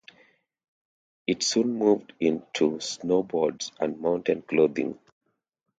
It 1.27 1.43
soon 1.43 1.73
moved 1.77 2.13
into 2.19 2.77
snowboards 2.79 3.71
and 3.79 3.99
mountain 4.01 4.41
clothing. 4.41 4.97